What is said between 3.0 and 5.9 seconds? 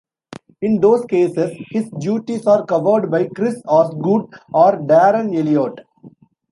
by Chris Osgood or Darren Eliot.